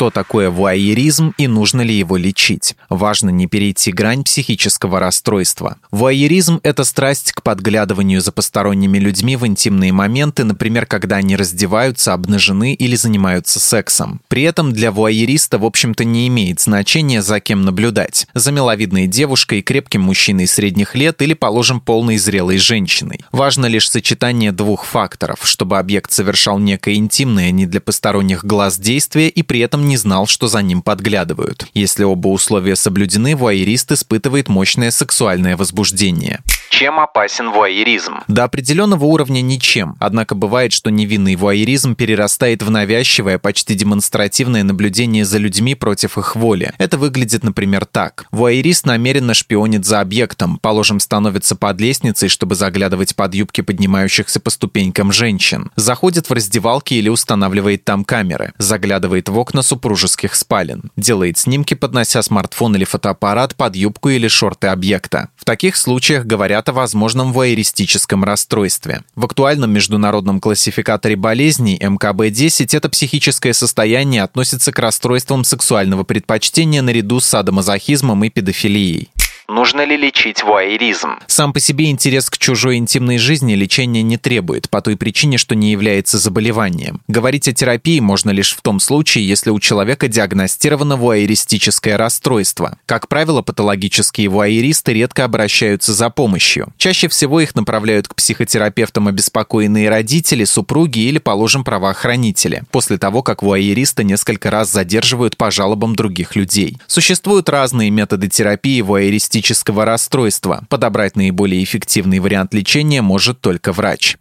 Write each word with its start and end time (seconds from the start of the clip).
Что 0.00 0.08
такое 0.08 0.48
вуайеризм 0.48 1.34
и 1.36 1.46
нужно 1.46 1.82
ли 1.82 1.94
его 1.94 2.16
лечить. 2.16 2.74
Важно 2.88 3.28
не 3.28 3.46
перейти 3.46 3.92
грань 3.92 4.24
психического 4.24 4.98
расстройства. 4.98 5.76
Вуайеризм– 5.90 6.58
это 6.62 6.84
страсть 6.84 7.32
к 7.32 7.42
подглядыванию 7.42 8.22
за 8.22 8.32
посторонними 8.32 8.96
людьми 8.96 9.36
в 9.36 9.46
интимные 9.46 9.92
моменты, 9.92 10.44
например, 10.44 10.86
когда 10.86 11.16
они 11.16 11.36
раздеваются, 11.36 12.14
обнажены 12.14 12.72
или 12.72 12.96
занимаются 12.96 13.60
сексом. 13.60 14.22
При 14.28 14.44
этом 14.44 14.72
для 14.72 14.90
вуайериста, 14.90 15.58
в 15.58 15.66
общем-то, 15.66 16.04
не 16.04 16.28
имеет 16.28 16.60
значения, 16.60 17.20
за 17.20 17.38
кем 17.40 17.60
наблюдать. 17.60 18.26
За 18.32 18.52
миловидной 18.52 19.06
девушкой, 19.06 19.60
крепким 19.60 20.00
мужчиной 20.00 20.46
средних 20.46 20.94
лет 20.94 21.20
или, 21.20 21.34
положим, 21.34 21.78
полной 21.78 22.16
зрелой 22.16 22.56
женщиной. 22.56 23.20
Важно 23.32 23.66
лишь 23.66 23.90
сочетание 23.90 24.50
двух 24.50 24.86
факторов, 24.86 25.40
чтобы 25.42 25.78
объект 25.78 26.10
совершал 26.10 26.58
некое 26.58 26.94
интимное 26.94 27.50
не 27.50 27.66
для 27.66 27.82
посторонних 27.82 28.46
глаз 28.46 28.78
действие 28.78 29.28
и 29.28 29.42
при 29.42 29.60
этом 29.60 29.89
не 29.90 29.96
знал, 29.96 30.28
что 30.28 30.46
за 30.46 30.62
ним 30.62 30.82
подглядывают. 30.82 31.66
Если 31.74 32.04
оба 32.04 32.28
условия 32.28 32.76
соблюдены, 32.76 33.34
вуайерист 33.34 33.90
испытывает 33.90 34.48
мощное 34.48 34.92
сексуальное 34.92 35.56
возбуждение. 35.56 36.40
Чем 36.70 37.00
опасен 37.00 37.50
вуайеризм? 37.50 38.20
До 38.28 38.44
определенного 38.44 39.04
уровня 39.04 39.40
ничем. 39.40 39.96
Однако 39.98 40.36
бывает, 40.36 40.72
что 40.72 40.90
невинный 40.90 41.34
вуайеризм 41.34 41.96
перерастает 41.96 42.62
в 42.62 42.70
навязчивое, 42.70 43.38
почти 43.38 43.74
демонстративное 43.74 44.62
наблюдение 44.62 45.24
за 45.24 45.38
людьми 45.38 45.74
против 45.74 46.16
их 46.16 46.36
воли. 46.36 46.72
Это 46.78 46.96
выглядит, 46.96 47.42
например, 47.42 47.84
так. 47.84 48.26
Вуайерист 48.30 48.86
намеренно 48.86 49.34
шпионит 49.34 49.84
за 49.84 50.00
объектом, 50.00 50.58
положим, 50.58 51.00
становится 51.00 51.56
под 51.56 51.80
лестницей, 51.80 52.28
чтобы 52.28 52.54
заглядывать 52.54 53.16
под 53.16 53.34
юбки 53.34 53.62
поднимающихся 53.62 54.38
по 54.38 54.50
ступенькам 54.50 55.10
женщин. 55.10 55.72
Заходит 55.74 56.30
в 56.30 56.32
раздевалки 56.32 56.94
или 56.94 57.08
устанавливает 57.08 57.84
там 57.84 58.04
камеры. 58.04 58.54
Заглядывает 58.58 59.28
в 59.28 59.36
окна 59.36 59.62
супружеских 59.80 60.34
спален. 60.34 60.90
Делает 60.96 61.38
снимки, 61.38 61.72
поднося 61.72 62.22
смартфон 62.22 62.76
или 62.76 62.84
фотоаппарат 62.84 63.56
под 63.56 63.76
юбку 63.76 64.10
или 64.10 64.28
шорты 64.28 64.66
объекта. 64.66 65.30
В 65.36 65.46
таких 65.46 65.76
случаях 65.76 66.26
говорят 66.26 66.68
о 66.68 66.72
возможном 66.72 67.32
вуайеристическом 67.32 68.22
расстройстве. 68.22 69.02
В 69.16 69.24
актуальном 69.24 69.70
международном 69.70 70.38
классификаторе 70.38 71.16
болезней 71.16 71.78
МКБ-10 71.78 72.76
это 72.76 72.90
психическое 72.90 73.54
состояние 73.54 74.22
относится 74.22 74.70
к 74.70 74.78
расстройствам 74.78 75.44
сексуального 75.44 76.04
предпочтения 76.04 76.82
наряду 76.82 77.20
с 77.20 77.24
садомазохизмом 77.24 78.22
и 78.24 78.28
педофилией. 78.28 79.08
Нужно 79.50 79.84
ли 79.84 79.96
лечить 79.96 80.44
вуайеризм? 80.44 81.18
Сам 81.26 81.52
по 81.52 81.58
себе 81.58 81.90
интерес 81.90 82.30
к 82.30 82.38
чужой 82.38 82.76
интимной 82.76 83.18
жизни 83.18 83.54
лечения 83.54 84.00
не 84.00 84.16
требует, 84.16 84.70
по 84.70 84.80
той 84.80 84.96
причине, 84.96 85.38
что 85.38 85.56
не 85.56 85.72
является 85.72 86.18
заболеванием. 86.18 87.00
Говорить 87.08 87.48
о 87.48 87.52
терапии 87.52 87.98
можно 87.98 88.30
лишь 88.30 88.54
в 88.54 88.62
том 88.62 88.78
случае, 88.78 89.26
если 89.26 89.50
у 89.50 89.58
человека 89.58 90.06
диагностировано 90.06 90.94
вуайеристическое 90.94 91.96
расстройство. 91.96 92.78
Как 92.86 93.08
правило, 93.08 93.42
патологические 93.42 94.28
вуайеристы 94.28 94.92
редко 94.92 95.24
обращаются 95.24 95.94
за 95.94 96.10
помощью. 96.10 96.72
Чаще 96.76 97.08
всего 97.08 97.40
их 97.40 97.56
направляют 97.56 98.06
к 98.06 98.14
психотерапевтам 98.14 99.08
обеспокоенные 99.08 99.90
родители, 99.90 100.44
супруги 100.44 101.00
или, 101.00 101.18
положим, 101.18 101.64
правоохранители, 101.64 102.62
после 102.70 102.98
того, 102.98 103.24
как 103.24 103.42
вуайериста 103.42 104.04
несколько 104.04 104.48
раз 104.52 104.70
задерживают 104.70 105.36
по 105.36 105.50
жалобам 105.50 105.96
других 105.96 106.36
людей. 106.36 106.78
Существуют 106.86 107.48
разные 107.48 107.90
методы 107.90 108.28
терапии 108.28 108.80
вуайеристического 108.80 109.39
психического 109.40 109.86
расстройства. 109.86 110.64
Подобрать 110.68 111.16
наиболее 111.16 111.64
эффективный 111.64 112.18
вариант 112.18 112.52
лечения 112.52 113.00
может 113.00 113.40
только 113.40 113.72
врач. 113.72 114.18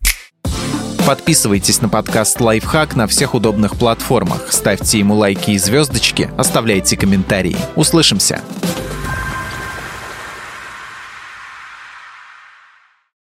Подписывайтесь 1.06 1.82
на 1.82 1.90
подкаст 1.90 2.40
«Лайфхак» 2.40 2.96
на 2.96 3.06
всех 3.06 3.34
удобных 3.34 3.78
платформах, 3.78 4.52
ставьте 4.52 5.00
ему 5.00 5.16
лайки 5.16 5.52
и 5.52 5.58
звездочки, 5.58 6.30
оставляйте 6.38 6.96
комментарии. 6.96 7.58
Услышимся! 7.76 8.42